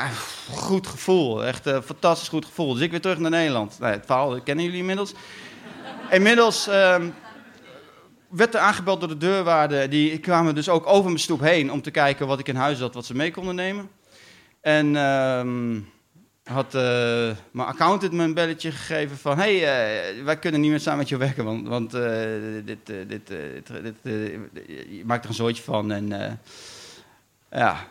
goed 0.51 0.87
gevoel. 0.87 1.45
Echt 1.45 1.65
een 1.65 1.83
fantastisch 1.83 2.27
goed 2.27 2.45
gevoel. 2.45 2.73
Dus 2.73 2.81
ik 2.81 2.91
weer 2.91 3.01
terug 3.01 3.17
naar 3.17 3.31
Nederland. 3.31 3.79
Nou, 3.79 3.93
het 3.93 4.05
verhaal 4.05 4.41
kennen 4.41 4.65
jullie 4.65 4.79
inmiddels. 4.79 5.13
Inmiddels 6.09 6.67
ehm, 6.67 7.09
werd 8.29 8.53
er 8.53 8.59
aangebeld 8.59 8.99
door 8.99 9.09
de 9.09 9.17
deurwaarden. 9.17 9.89
Die 9.89 10.17
kwamen 10.19 10.55
dus 10.55 10.69
ook 10.69 10.87
over 10.87 11.05
mijn 11.05 11.19
stoep 11.19 11.41
heen 11.41 11.71
om 11.71 11.81
te 11.81 11.91
kijken 11.91 12.27
wat 12.27 12.39
ik 12.39 12.47
in 12.47 12.55
huis 12.55 12.79
had, 12.79 12.93
wat 12.93 13.05
ze 13.05 13.15
mee 13.15 13.31
konden 13.31 13.55
nemen. 13.55 13.89
En 14.61 14.95
ehm, 14.95 15.79
had 16.49 16.75
eh, 16.75 16.81
mijn 17.51 17.67
accountant 17.67 18.11
me 18.11 18.23
een 18.23 18.33
belletje 18.33 18.71
gegeven 18.71 19.17
van... 19.17 19.37
hey, 19.37 19.55
eh, 19.55 20.23
wij 20.23 20.39
kunnen 20.39 20.61
niet 20.61 20.69
meer 20.69 20.79
samen 20.79 20.99
met 20.99 21.09
je 21.09 21.17
werken, 21.17 21.45
want, 21.45 21.67
want 21.67 21.93
eh, 21.93 22.01
dit, 22.65 22.85
dit, 22.85 23.07
dit, 23.07 23.97
je 24.89 25.01
maakt 25.05 25.23
er 25.23 25.29
een 25.29 25.35
zooitje 25.35 25.63
van. 25.63 25.91
En 25.91 26.39
ja, 27.51 27.87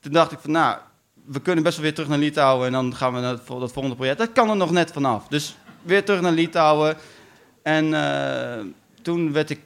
toen 0.00 0.12
dacht 0.12 0.32
ik 0.32 0.38
van, 0.38 0.50
nou, 0.50 0.78
we 1.24 1.40
kunnen 1.40 1.64
best 1.64 1.76
wel 1.76 1.84
weer 1.84 1.94
terug 1.94 2.08
naar 2.10 2.18
Litouwen... 2.18 2.66
en 2.66 2.72
dan 2.72 2.94
gaan 2.94 3.14
we 3.14 3.20
naar 3.20 3.36
dat 3.46 3.72
volgende 3.72 3.96
project. 3.96 4.18
Dat 4.18 4.32
kan 4.32 4.50
er 4.50 4.56
nog 4.56 4.70
net 4.70 4.92
vanaf. 4.92 5.28
Dus 5.28 5.56
weer 5.82 6.04
terug 6.04 6.20
naar 6.20 6.32
Litouwen. 6.32 6.96
En 7.62 7.94
toen 9.02 9.32
werd 9.32 9.50
ik 9.50 9.60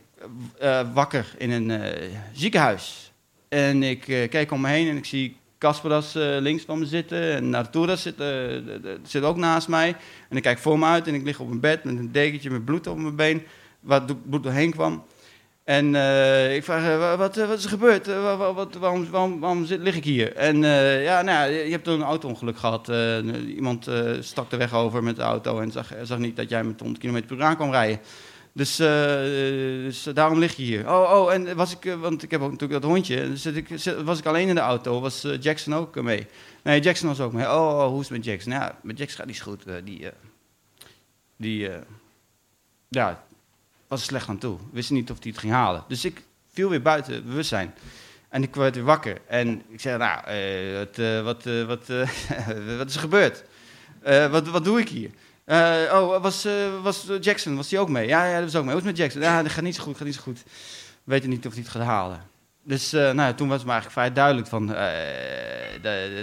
wakker 0.92 1.34
in 1.38 1.50
een 1.50 1.90
ziekenhuis. 2.32 3.12
En 3.48 3.82
ik 3.82 4.00
keek 4.30 4.52
om 4.52 4.60
me 4.60 4.68
heen 4.68 4.88
en 4.88 4.96
ik 4.96 5.04
zie 5.04 5.36
Kasparas 5.58 6.14
eh, 6.14 6.36
links 6.38 6.64
van 6.64 6.78
me 6.78 6.86
zitten. 6.86 7.32
En 7.32 7.54
Arturas 7.54 8.02
zit, 8.02 8.20
eh, 8.20 8.28
zit 9.02 9.22
ook 9.22 9.36
naast 9.36 9.68
mij. 9.68 9.96
En 10.28 10.36
ik 10.36 10.42
kijk 10.42 10.58
voor 10.58 10.78
me 10.78 10.84
uit 10.86 11.06
en 11.06 11.14
ik 11.14 11.24
lig 11.24 11.40
op 11.40 11.50
een 11.50 11.60
bed 11.60 11.84
met 11.84 11.98
een 11.98 12.12
dekentje 12.12 12.50
met 12.50 12.64
bloed 12.64 12.86
op 12.86 12.98
mijn 12.98 13.16
been. 13.16 13.42
Waar 13.80 14.02
bloed 14.28 14.42
doorheen 14.42 14.70
kwam. 14.70 15.04
En 15.64 15.94
eh, 15.94 16.54
ik 16.56 16.64
vraag, 16.64 16.82
eh, 16.82 16.98
wa- 16.98 17.16
wat, 17.16 17.36
wat 17.36 17.58
is 17.58 17.64
er 17.64 17.70
gebeurd? 17.70 18.08
Eh, 18.08 18.22
wa- 18.22 18.36
wa- 18.36 18.52
wat, 18.54 18.74
waarom 18.74 19.10
waarom, 19.40 19.64
zit, 19.66 19.80
lig 19.80 19.96
ik 19.96 20.04
hier? 20.04 20.32
En 20.34 20.62
ja, 21.02 21.22
nou, 21.22 21.50
je 21.50 21.70
hebt 21.70 21.86
een 21.86 22.02
auto-ongeluk 22.02 22.58
gehad. 22.58 22.88
Eh, 22.88 23.18
iemand 23.56 23.90
stak 24.20 24.50
de 24.50 24.56
weg 24.56 24.74
over 24.74 25.02
met 25.02 25.16
de 25.16 25.22
auto 25.22 25.60
en 25.60 25.70
zag, 25.70 25.92
zag 26.02 26.18
niet 26.18 26.36
dat 26.36 26.48
jij 26.48 26.64
met 26.64 26.80
100 26.80 27.00
km 27.04 27.26
per 27.26 27.36
uur 27.36 27.42
aan 27.42 27.56
kwam 27.56 27.70
rijden. 27.70 28.00
Dus, 28.56 28.78
eh, 28.78 28.86
dus 29.84 30.02
daarom 30.02 30.38
lig 30.38 30.56
je 30.56 30.62
hier. 30.62 30.88
Oh, 30.88 31.10
oh, 31.12 31.32
en 31.32 31.56
was 31.56 31.72
ik, 31.72 31.84
eh, 31.84 31.94
want 31.94 32.22
ik 32.22 32.30
heb 32.30 32.40
ook 32.40 32.50
natuurlijk 32.50 32.80
dat 32.80 32.90
hondje. 32.90 33.28
Dus 33.28 33.42
zit 33.42 33.56
ik, 33.56 33.68
was 34.04 34.18
ik 34.18 34.26
alleen 34.26 34.48
in 34.48 34.54
de 34.54 34.60
auto, 34.60 35.00
was 35.00 35.24
eh, 35.24 35.40
Jackson 35.40 35.74
ook 35.74 36.02
mee. 36.02 36.26
Nee, 36.62 36.80
Jackson 36.80 37.08
was 37.08 37.20
ook 37.20 37.32
mee. 37.32 37.44
Oh, 37.44 37.78
oh, 37.78 37.86
hoe 37.86 38.00
is 38.00 38.08
het 38.08 38.16
met 38.16 38.26
Jackson? 38.26 38.52
Ja, 38.52 38.78
met 38.82 38.98
Jackson 38.98 39.18
gaat 39.18 39.26
niet 39.26 39.40
goed. 39.40 39.64
Die, 39.84 40.08
die, 41.36 41.70
ja, 42.88 43.24
was 43.88 44.00
er 44.00 44.06
slecht 44.06 44.28
aan 44.28 44.38
toe. 44.38 44.58
Wist 44.72 44.90
niet 44.90 45.10
of 45.10 45.18
hij 45.22 45.30
het 45.30 45.40
ging 45.40 45.52
halen. 45.52 45.84
Dus 45.88 46.04
ik 46.04 46.22
viel 46.52 46.68
weer 46.68 46.82
buiten 46.82 47.24
bewustzijn. 47.26 47.74
En 48.28 48.42
ik 48.42 48.54
werd 48.54 48.74
weer 48.74 48.84
wakker. 48.84 49.20
En 49.26 49.62
ik 49.68 49.80
zei, 49.80 49.98
nou, 49.98 50.20
wat, 51.24 51.44
wat, 51.44 51.44
wat, 51.66 51.86
wat 52.78 52.88
is 52.88 52.94
er 52.94 53.00
gebeurd? 53.00 53.44
Wat, 54.30 54.48
wat 54.48 54.64
doe 54.64 54.80
ik 54.80 54.88
hier? 54.88 55.10
Eh, 55.46 55.92
oh, 55.92 56.22
was, 56.22 56.44
eh, 56.44 56.52
was 56.82 57.06
Jackson, 57.20 57.56
was 57.56 57.68
die 57.68 57.78
ook 57.78 57.88
mee? 57.88 58.06
Ja, 58.06 58.24
ja, 58.24 58.34
dat 58.34 58.44
was 58.44 58.54
ook 58.56 58.62
mee. 58.64 58.72
Hoe 58.72 58.80
is 58.80 58.86
met 58.86 58.96
Jackson? 58.96 59.20
Ja, 59.22 59.42
dat 59.42 59.52
gaat 59.52 59.64
niet 59.64 59.74
zo 59.74 59.82
goed, 59.82 59.96
gaat 59.96 60.06
niet 60.06 60.14
zo 60.14 60.22
goed. 60.22 60.42
We 61.04 61.12
weten 61.12 61.28
niet 61.28 61.46
of 61.46 61.52
hij 61.52 61.62
het 61.62 61.70
gaat 61.70 61.82
halen. 61.82 62.20
Dus 62.62 62.92
eh, 62.92 63.10
nou, 63.12 63.34
toen 63.34 63.48
was 63.48 63.56
het 63.56 63.66
me 63.66 63.72
eigenlijk 63.72 64.00
vrij 64.00 64.12
duidelijk 64.12 64.46
van, 64.46 64.74
eh, 64.74 64.88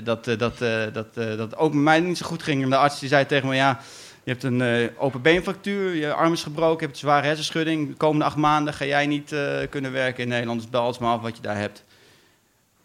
dat, 0.04 0.28
eh, 0.28 0.38
dat, 0.38 0.62
eh, 0.62 0.94
dat, 0.94 1.08
eh, 1.18 1.38
dat 1.38 1.56
ook 1.58 1.74
met 1.74 1.84
mij 1.84 2.00
niet 2.00 2.18
zo 2.18 2.26
goed 2.26 2.44
ging. 2.44 2.64
En 2.64 2.70
de 2.70 2.78
arts 2.78 3.00
die 3.00 3.10
zei 3.10 3.26
tegen 3.26 3.48
me, 3.48 3.56
ja, 3.56 3.80
je 4.24 4.32
hebt 4.32 4.44
een 4.44 4.62
eh, 4.62 4.90
open 4.98 5.22
beenfractuur, 5.22 5.96
je 5.96 6.14
arm 6.14 6.34
is 6.34 6.44
gebroken, 6.44 6.80
je 6.80 6.86
hebt 6.86 6.92
een 6.94 7.08
zware 7.08 7.26
hersenschudding. 7.26 7.88
De 7.88 7.94
komende 7.94 8.26
acht 8.26 8.36
maanden 8.36 8.74
ga 8.74 8.86
jij 8.86 9.08
niet 9.08 9.32
eh, 9.32 9.58
kunnen 9.70 9.92
werken 9.92 10.24
in 10.24 10.30
Nederland, 10.30 10.62
dus 10.62 10.70
bel 10.70 10.86
ons 10.86 10.98
maar 10.98 11.14
af 11.14 11.22
wat 11.22 11.36
je 11.36 11.42
daar 11.42 11.58
hebt. 11.58 11.84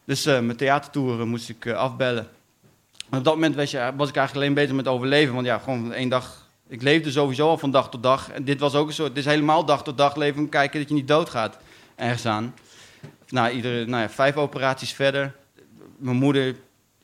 Dus 0.04 0.26
eh, 0.26 0.40
mijn 0.40 0.56
theatertour 0.56 1.26
moest 1.26 1.48
ik 1.48 1.64
eh, 1.64 1.74
afbellen. 1.74 2.28
Op 3.10 3.24
dat 3.24 3.34
moment 3.34 3.54
was, 3.54 3.70
je, 3.70 3.92
was 3.96 4.08
ik 4.08 4.16
eigenlijk 4.16 4.34
alleen 4.34 4.54
bezig 4.54 4.76
met 4.76 4.88
overleven. 4.88 5.34
Want 5.34 5.46
ja, 5.46 5.58
gewoon 5.58 5.92
één 5.92 6.08
dag. 6.08 6.46
Ik 6.68 6.82
leefde 6.82 7.10
sowieso 7.10 7.48
al 7.48 7.58
van 7.58 7.70
dag 7.70 7.90
tot 7.90 8.02
dag. 8.02 8.30
En 8.30 8.44
dit 8.44 8.60
was 8.60 8.74
ook 8.74 8.86
een 8.86 8.94
soort. 8.94 9.14
Dit 9.14 9.24
is 9.24 9.30
helemaal 9.30 9.64
dag 9.64 9.82
tot 9.82 9.96
dag 9.96 10.16
leven. 10.16 10.48
Kijken 10.48 10.80
dat 10.80 10.88
je 10.88 10.94
niet 10.94 11.08
doodgaat. 11.08 11.58
Ergens 11.96 12.26
aan. 12.26 12.54
Nou, 13.28 13.50
iedere, 13.50 13.84
nou 13.84 14.02
ja, 14.02 14.10
vijf 14.10 14.36
operaties 14.36 14.92
verder. 14.92 15.34
Mijn 15.96 16.16
moeder 16.16 16.54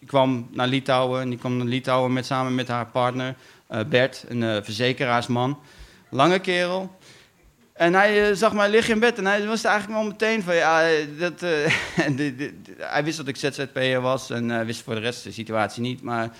kwam 0.06 0.48
naar 0.50 0.66
Litouwen. 0.66 1.20
En 1.20 1.28
die 1.28 1.38
kwam 1.38 1.56
naar 1.56 1.66
Litouwen 1.66 2.12
met, 2.12 2.26
samen 2.26 2.54
met 2.54 2.68
haar 2.68 2.86
partner 2.86 3.34
eh, 3.66 3.80
Bert, 3.84 4.24
een 4.28 4.42
eh, 4.42 4.62
verzekeraarsman. 4.62 5.58
Lange 6.10 6.38
kerel. 6.38 6.96
En 7.74 7.94
hij 7.94 8.30
eh, 8.30 8.36
zag 8.36 8.52
mij 8.52 8.68
liggen 8.70 8.94
in 8.94 9.00
bed 9.00 9.18
en 9.18 9.26
hij 9.26 9.46
was 9.46 9.64
eigenlijk 9.64 10.00
wel 10.00 10.10
meteen 10.10 10.42
van, 10.42 10.54
ja, 10.54 10.88
eh, 10.88 11.06
dat, 11.18 11.42
eh, 11.42 11.74
hij 12.92 13.04
wist 13.04 13.16
dat 13.16 13.28
ik 13.28 13.36
ZZP'er 13.36 14.00
was 14.00 14.30
en 14.30 14.66
wist 14.66 14.82
voor 14.82 14.94
de 14.94 15.00
rest 15.00 15.24
de 15.24 15.32
situatie 15.32 15.82
niet, 15.82 16.02
maar 16.02 16.30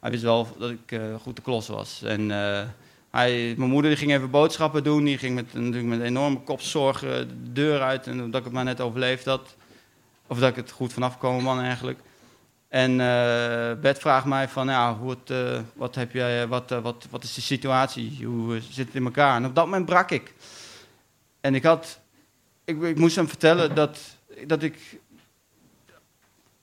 hij 0.00 0.10
wist 0.10 0.22
wel 0.22 0.48
dat 0.58 0.70
ik 0.70 1.00
goed 1.22 1.36
de 1.36 1.42
klos 1.42 1.68
was. 1.68 2.02
En 2.02 2.30
hij, 3.10 3.54
mijn 3.56 3.70
moeder 3.70 3.90
die 3.90 3.98
ging 3.98 4.12
even 4.12 4.30
boodschappen 4.30 4.84
doen, 4.84 5.04
die 5.04 5.18
ging 5.18 5.34
met, 5.34 5.54
natuurlijk 5.54 5.84
met 5.84 6.00
enorme 6.00 6.40
kopzorgen 6.40 7.28
de 7.28 7.52
deur 7.52 7.80
uit 7.80 8.06
en 8.06 8.16
dat 8.30 8.40
ik 8.40 8.44
het 8.44 8.52
maar 8.52 8.64
net 8.64 8.80
overleefd 8.80 9.24
had. 9.24 9.56
Of 10.26 10.38
dat 10.38 10.50
ik 10.50 10.56
het 10.56 10.70
goed 10.70 10.92
vanaf 10.92 11.18
komen 11.18 11.42
man 11.42 11.60
eigenlijk. 11.60 11.98
En 12.68 12.96
Bert 13.80 13.98
vraagt 13.98 14.26
mij 14.26 14.48
van, 14.48 14.66
ja, 14.66 14.96
hoe 14.96 15.10
het, 15.10 15.62
wat, 15.74 15.94
heb 15.94 16.12
jij, 16.12 16.46
wat, 16.46 16.70
wat, 16.70 17.06
wat 17.10 17.22
is 17.22 17.34
de 17.34 17.40
situatie? 17.40 18.24
Hoe 18.24 18.60
zit 18.70 18.86
het 18.86 18.94
in 18.94 19.04
elkaar? 19.04 19.36
En 19.36 19.46
op 19.46 19.54
dat 19.54 19.64
moment 19.64 19.86
brak 19.86 20.10
ik. 20.10 20.34
En 21.44 21.54
ik 21.54 21.62
had, 21.62 22.00
ik, 22.64 22.82
ik 22.82 22.98
moest 22.98 23.16
hem 23.16 23.28
vertellen 23.28 23.74
dat, 23.74 23.98
dat 24.46 24.62
ik 24.62 25.00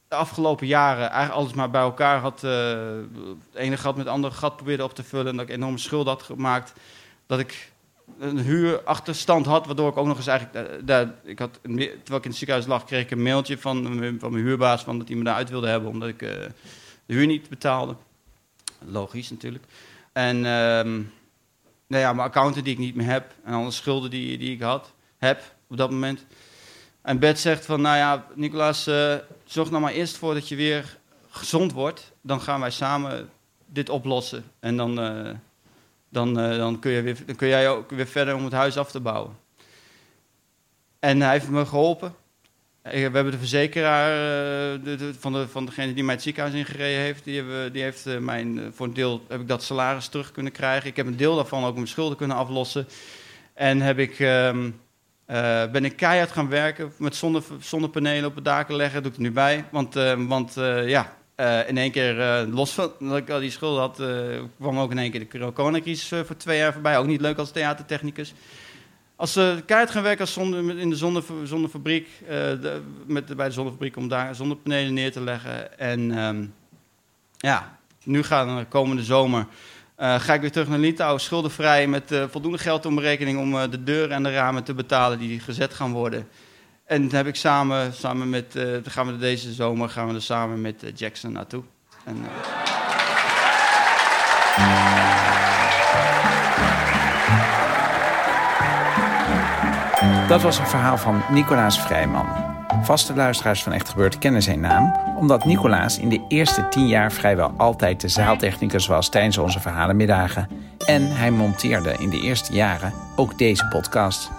de 0.07 0.15
afgelopen 0.15 0.67
jaren 0.67 1.09
eigenlijk 1.09 1.39
alles 1.39 1.53
maar 1.53 1.69
bij 1.69 1.81
elkaar 1.81 2.19
had, 2.19 2.43
eh, 2.43 2.51
het 3.51 3.55
ene 3.55 3.77
gat 3.77 3.95
met 3.95 4.05
het 4.05 4.13
andere 4.13 4.33
gat 4.33 4.55
probeerde 4.55 4.83
op 4.83 4.93
te 4.93 5.03
vullen. 5.03 5.27
En 5.27 5.37
dat 5.37 5.49
ik 5.49 5.55
enorme 5.55 5.77
schulden 5.77 6.13
had 6.13 6.21
gemaakt. 6.21 6.73
Dat 7.25 7.39
ik 7.39 7.71
een 8.19 8.37
huurachterstand 8.39 9.45
had, 9.45 9.65
waardoor 9.65 9.89
ik 9.89 9.97
ook 9.97 10.07
nog 10.07 10.17
eens 10.17 10.27
eigenlijk, 10.27 10.67
eh, 10.67 10.75
daar, 10.85 11.13
ik 11.23 11.39
had, 11.39 11.59
terwijl 11.63 11.93
ik 11.93 12.23
in 12.23 12.29
het 12.29 12.35
ziekenhuis 12.35 12.67
lag, 12.67 12.85
kreeg 12.85 13.03
ik 13.03 13.11
een 13.11 13.23
mailtje 13.23 13.57
van, 13.57 13.83
van 14.19 14.31
mijn 14.31 14.43
huurbaas 14.43 14.83
van 14.83 14.97
dat 14.97 15.07
hij 15.07 15.17
me 15.17 15.23
daaruit 15.23 15.49
wilde 15.49 15.67
hebben, 15.67 15.89
omdat 15.89 16.09
ik 16.09 16.21
eh, 16.21 16.29
de 17.05 17.13
huur 17.13 17.25
niet 17.25 17.49
betaalde. 17.49 17.95
Logisch 18.85 19.29
natuurlijk. 19.29 19.63
En 20.13 20.45
ehm, 20.45 21.01
nou 21.91 22.03
ja, 22.03 22.13
mijn 22.13 22.27
accounten 22.27 22.63
die 22.63 22.73
ik 22.73 22.79
niet 22.79 22.95
meer 22.95 23.07
heb 23.07 23.33
en 23.43 23.53
alle 23.53 23.71
schulden 23.71 24.09
die, 24.09 24.37
die 24.37 24.53
ik 24.53 24.61
had, 24.61 24.93
heb 25.17 25.41
op 25.67 25.77
dat 25.77 25.91
moment. 25.91 26.25
En 27.01 27.19
Bert 27.19 27.39
zegt 27.39 27.65
van, 27.65 27.81
nou 27.81 27.97
ja, 27.97 28.25
Nicolaas, 28.33 28.87
eh, 28.87 29.15
zorg 29.45 29.69
nou 29.69 29.81
maar 29.81 29.91
eerst 29.91 30.17
voor 30.17 30.33
dat 30.33 30.47
je 30.47 30.55
weer 30.55 30.97
gezond 31.29 31.71
wordt. 31.71 32.11
Dan 32.21 32.41
gaan 32.41 32.59
wij 32.59 32.71
samen 32.71 33.29
dit 33.65 33.89
oplossen. 33.89 34.43
En 34.59 34.77
dan, 34.77 34.99
eh, 34.99 35.31
dan, 36.09 36.39
eh, 36.39 36.57
dan, 36.57 36.79
kun, 36.79 36.91
je 36.91 37.01
weer, 37.01 37.25
dan 37.25 37.35
kun 37.35 37.47
jij 37.47 37.69
ook 37.69 37.89
weer 37.89 38.07
verder 38.07 38.35
om 38.35 38.43
het 38.43 38.53
huis 38.53 38.77
af 38.77 38.91
te 38.91 38.99
bouwen. 38.99 39.37
En 40.99 41.21
hij 41.21 41.31
heeft 41.31 41.49
me 41.49 41.65
geholpen. 41.65 42.15
Eh, 42.81 42.91
We 42.93 42.99
hebben 42.99 43.31
de 43.31 43.37
verzekeraar 43.37 44.11
eh, 44.11 44.83
de, 44.83 45.13
van, 45.19 45.33
de, 45.33 45.47
van 45.47 45.65
degene 45.65 45.93
die 45.93 46.03
mij 46.03 46.13
het 46.13 46.23
ziekenhuis 46.23 46.55
ingereden 46.55 47.01
heeft. 47.01 47.23
Die, 47.23 47.35
hebben, 47.35 47.73
die 47.73 47.81
heeft 47.81 48.05
eh, 48.05 48.17
mijn, 48.17 48.71
voor 48.73 48.85
een 48.85 48.93
deel 48.93 49.21
heb 49.27 49.41
ik 49.41 49.47
dat 49.47 49.63
salaris 49.63 50.07
terug 50.07 50.31
kunnen 50.31 50.51
krijgen. 50.51 50.89
Ik 50.89 50.95
heb 50.95 51.05
een 51.05 51.17
deel 51.17 51.35
daarvan 51.35 51.65
ook 51.65 51.75
mijn 51.75 51.87
schulden 51.87 52.17
kunnen 52.17 52.37
aflossen. 52.37 52.87
En 53.53 53.81
heb 53.81 53.99
ik, 53.99 54.19
ehm, 54.19 54.69
eh, 55.25 55.71
ben 55.71 55.85
ik 55.85 55.95
keihard 55.95 56.31
gaan 56.31 56.49
werken 56.49 56.93
met 56.97 57.15
zonne, 57.15 57.41
zonnepanelen 57.59 58.29
op 58.29 58.35
het 58.35 58.45
daken 58.45 58.75
leggen. 58.75 59.01
doe 59.03 59.11
ik 59.11 59.17
er 59.17 59.23
nu 59.23 59.31
bij. 59.31 59.65
Want, 59.71 59.93
want 60.27 60.53
ja, 60.85 61.15
in 61.67 61.77
één 61.77 61.91
keer 61.91 62.45
los 62.51 62.71
van 62.71 62.91
dat 62.99 63.17
ik 63.17 63.29
al 63.29 63.39
die 63.39 63.51
schulden 63.51 63.81
had, 63.81 64.01
kwam 64.59 64.79
ook 64.79 64.91
in 64.91 64.97
één 64.97 65.11
keer 65.11 65.27
de 65.31 65.53
coronacrisis 65.53 66.07
voor 66.07 66.37
twee 66.37 66.57
jaar 66.57 66.73
voorbij. 66.73 66.97
Ook 66.97 67.05
niet 67.05 67.21
leuk 67.21 67.37
als 67.37 67.51
theatertechnicus. 67.51 68.33
Als 69.21 69.33
ze 69.33 69.63
keihard 69.65 69.91
gaan 69.91 70.03
werken 70.03 70.25
als 70.25 70.37
in 70.37 70.89
de 70.89 70.95
zonne, 70.95 71.23
zonnefabriek, 71.43 72.07
eh, 72.21 72.27
de, 72.27 72.81
met, 73.05 73.35
bij 73.35 73.47
de 73.47 73.53
zonnefabriek 73.53 73.95
om 73.95 74.07
daar 74.07 74.35
zonnepanelen 74.35 74.93
neer 74.93 75.11
te 75.11 75.21
leggen. 75.21 75.79
En 75.79 76.17
ehm, 76.17 76.45
ja, 77.37 77.77
nu 78.03 78.23
gaan 78.23 78.57
we 78.57 78.65
komende 78.65 79.03
zomer 79.03 79.45
eh, 79.95 80.19
ga 80.19 80.33
ik 80.33 80.41
weer 80.41 80.51
terug 80.51 80.67
naar 80.67 80.77
Litouwen, 80.77 81.21
schuldenvrij, 81.21 81.87
met 81.87 82.11
eh, 82.11 82.23
voldoende 82.29 82.57
geld 82.57 82.85
om 82.85 82.99
rekening 82.99 83.39
om 83.39 83.55
eh, 83.55 83.69
de 83.69 83.83
deuren 83.83 84.15
en 84.15 84.23
de 84.23 84.33
ramen 84.33 84.63
te 84.63 84.73
betalen 84.73 85.19
die 85.19 85.39
gezet 85.39 85.73
gaan 85.73 85.91
worden. 85.91 86.27
En 86.85 87.01
dan 87.01 87.15
heb 87.17 87.27
ik 87.27 87.35
samen, 87.35 87.93
samen 87.93 88.29
met, 88.29 88.55
eh, 88.55 88.65
gaan 88.83 89.07
we 89.07 89.17
deze 89.17 89.53
zomer 89.53 89.89
gaan 89.89 90.07
we 90.07 90.13
er 90.13 90.21
samen 90.21 90.61
met 90.61 90.83
eh, 90.83 90.91
Jackson 90.95 91.31
naartoe. 91.31 91.63
En, 92.03 92.25
Dat 100.31 100.41
was 100.41 100.59
een 100.59 100.67
verhaal 100.67 100.97
van 100.97 101.21
Nicolaas 101.29 101.81
Vrijman. 101.81 102.25
Vaste 102.83 103.15
luisteraars 103.15 103.63
van 103.63 103.73
Echt 103.73 103.89
Gebeurd 103.89 104.17
kennen 104.17 104.41
zijn 104.41 104.59
naam, 104.59 104.95
omdat 105.17 105.45
Nicolaas 105.45 105.99
in 105.99 106.09
de 106.09 106.25
eerste 106.27 106.67
tien 106.67 106.87
jaar 106.87 107.11
vrijwel 107.11 107.53
altijd 107.57 108.01
de 108.01 108.07
zaaltechnicus 108.07 108.87
was 108.87 109.09
tijdens 109.09 109.37
onze 109.37 109.59
verhalenmiddagen. 109.59 110.47
En 110.85 111.15
hij 111.15 111.31
monteerde 111.31 111.95
in 111.99 112.09
de 112.09 112.21
eerste 112.21 112.53
jaren 112.53 112.93
ook 113.15 113.37
deze 113.37 113.67
podcast. 113.67 114.31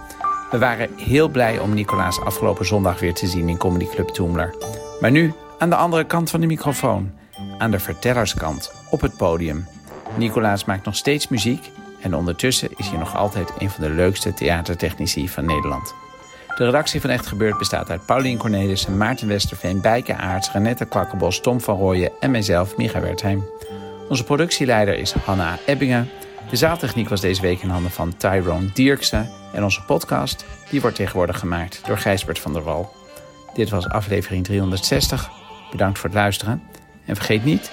We 0.50 0.58
waren 0.58 0.90
heel 0.96 1.28
blij 1.28 1.58
om 1.58 1.75
Nicolaas 1.75 2.20
afgelopen 2.20 2.66
zondag 2.66 3.00
weer 3.00 3.14
te 3.14 3.26
zien 3.26 3.49
in 3.49 3.56
Comedy 3.56 3.87
Club 3.87 4.08
Toemler. 4.08 4.54
Maar 5.00 5.11
nu 5.11 5.32
aan 5.58 5.70
de 5.70 5.76
andere 5.76 6.04
kant 6.04 6.30
van 6.30 6.40
de 6.40 6.46
microfoon, 6.46 7.12
aan 7.58 7.70
de 7.70 7.78
vertellerskant, 7.78 8.72
op 8.90 9.00
het 9.00 9.16
podium. 9.16 9.66
Nicolaas 10.16 10.64
maakt 10.64 10.84
nog 10.84 10.96
steeds 10.96 11.28
muziek 11.28 11.70
en 12.02 12.14
ondertussen 12.14 12.68
is 12.76 12.88
hij 12.88 12.99
nog 12.99 13.16
altijd 13.16 13.52
een 13.59 13.71
van 13.71 13.85
de 13.85 13.90
leukste 13.90 14.35
theatertechnici 14.35 15.28
van 15.28 15.44
Nederland. 15.44 15.94
De 16.56 16.64
redactie 16.64 17.00
van 17.00 17.11
Echt 17.11 17.26
Gebeurd 17.26 17.59
bestaat 17.59 17.90
uit 17.90 18.06
Paulien 18.06 18.38
Cornelissen, 18.38 18.97
Maarten 18.97 19.28
Westerveen, 19.28 19.80
Bijke 19.80 20.14
Aarts, 20.14 20.52
Renette 20.52 20.85
Kwakkenbos, 20.85 21.40
Tom 21.40 21.61
van 21.61 21.76
Rooyen 21.76 22.11
en 22.21 22.30
mijzelf, 22.30 22.76
Micha 22.76 23.00
Wertheim. 23.00 23.44
Onze 24.09 24.25
productieleider 24.25 24.99
is 24.99 25.12
Hanna 25.12 25.59
Ebbingen. 25.66 26.11
De 26.50 26.56
zaaltechniek 26.56 27.09
was 27.09 27.21
deze 27.21 27.40
week 27.40 27.62
in 27.62 27.68
handen 27.68 27.90
van 27.90 28.16
Tyrone 28.16 28.73
Dierksen. 28.73 29.30
En 29.52 29.64
onze 29.64 29.85
podcast 29.85 30.44
die 30.71 30.80
wordt 30.80 30.97
tegenwoordig 30.97 31.38
gemaakt 31.38 31.80
door 31.87 31.99
Gijsbert 31.99 32.38
van 32.38 32.52
der 32.52 32.62
Wal. 32.62 32.92
Dit 33.54 33.71
was 33.71 33.88
aflevering 33.88 34.44
360. 34.44 35.30
Bedankt 35.71 35.99
voor 35.99 36.09
het 36.09 36.18
luisteren. 36.18 36.62
En 37.04 37.16
vergeet 37.16 37.44
niet, 37.44 37.73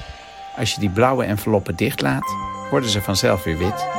als 0.57 0.74
je 0.74 0.79
die 0.79 0.89
blauwe 0.89 1.24
enveloppen 1.24 1.75
dichtlaat, 1.75 2.36
worden 2.69 2.89
ze 2.89 3.01
vanzelf 3.01 3.43
weer 3.43 3.57
wit. 3.57 3.99